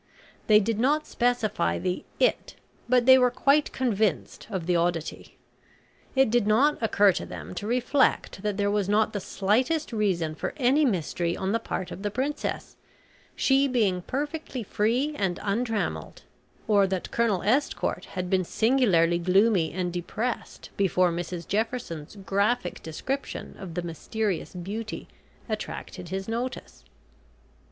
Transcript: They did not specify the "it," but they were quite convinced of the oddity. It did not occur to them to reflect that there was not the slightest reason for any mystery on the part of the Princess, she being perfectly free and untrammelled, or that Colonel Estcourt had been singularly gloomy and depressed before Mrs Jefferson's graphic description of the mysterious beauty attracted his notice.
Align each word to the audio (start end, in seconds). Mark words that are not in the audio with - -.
They 0.47 0.59
did 0.59 0.79
not 0.79 1.05
specify 1.05 1.77
the 1.77 2.03
"it," 2.19 2.55
but 2.89 3.05
they 3.05 3.19
were 3.19 3.29
quite 3.29 3.71
convinced 3.71 4.47
of 4.49 4.65
the 4.65 4.75
oddity. 4.75 5.37
It 6.15 6.31
did 6.31 6.47
not 6.47 6.81
occur 6.81 7.11
to 7.11 7.25
them 7.27 7.53
to 7.53 7.67
reflect 7.67 8.41
that 8.41 8.57
there 8.57 8.71
was 8.71 8.89
not 8.89 9.13
the 9.13 9.19
slightest 9.19 9.93
reason 9.93 10.33
for 10.33 10.55
any 10.57 10.85
mystery 10.85 11.37
on 11.37 11.51
the 11.51 11.59
part 11.59 11.91
of 11.91 12.01
the 12.01 12.09
Princess, 12.09 12.77
she 13.35 13.67
being 13.67 14.01
perfectly 14.01 14.63
free 14.63 15.13
and 15.17 15.39
untrammelled, 15.43 16.23
or 16.67 16.87
that 16.87 17.11
Colonel 17.11 17.41
Estcourt 17.43 18.05
had 18.15 18.27
been 18.27 18.43
singularly 18.43 19.19
gloomy 19.19 19.71
and 19.71 19.93
depressed 19.93 20.71
before 20.77 21.11
Mrs 21.11 21.47
Jefferson's 21.47 22.15
graphic 22.25 22.81
description 22.81 23.55
of 23.59 23.75
the 23.75 23.83
mysterious 23.83 24.55
beauty 24.55 25.07
attracted 25.47 26.09
his 26.09 26.27
notice. 26.27 26.85